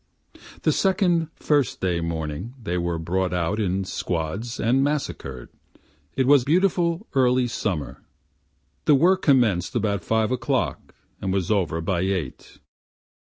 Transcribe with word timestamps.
The 0.63 0.71
second 0.71 1.27
First 1.35 1.79
day 1.79 2.01
morning 2.01 2.55
they 2.59 2.75
were 2.75 2.97
brought 2.97 3.33
out 3.35 3.59
in 3.59 3.85
squads 3.85 4.59
and 4.59 4.83
massacred, 4.83 5.49
it 6.15 6.25
was 6.25 6.43
beautiful 6.43 7.05
early 7.13 7.45
summer, 7.45 8.01
The 8.85 8.95
work 8.95 9.21
commenced 9.21 9.75
about 9.75 10.03
five 10.03 10.31
o'clock 10.31 10.95
and 11.21 11.31
was 11.31 11.51
over 11.51 11.81
by 11.81 11.99
eight. 11.99 12.57